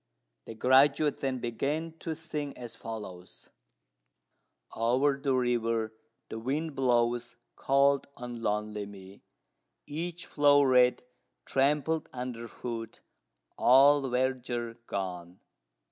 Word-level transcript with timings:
The 0.47 0.55
graduate 0.55 1.19
then 1.19 1.37
began 1.37 1.93
to 1.99 2.15
sing 2.15 2.57
as 2.57 2.75
follows: 2.75 3.51
"Over 4.75 5.19
the 5.21 5.35
river 5.35 5.93
the 6.29 6.39
wind 6.39 6.73
blows 6.73 7.35
cold 7.55 8.07
on 8.17 8.41
lonely 8.41 8.87
me: 8.87 9.21
Each 9.85 10.25
flow'ret 10.25 11.03
trampled 11.45 12.09
under 12.11 12.47
foot, 12.47 13.01
all 13.59 14.01
verdure 14.09 14.77
gone. 14.87 15.39